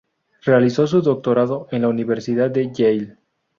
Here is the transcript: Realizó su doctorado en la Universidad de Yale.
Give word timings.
Realizó 0.43 0.87
su 0.87 1.03
doctorado 1.03 1.67
en 1.69 1.83
la 1.83 1.87
Universidad 1.87 2.49
de 2.49 2.71
Yale. 2.73 3.17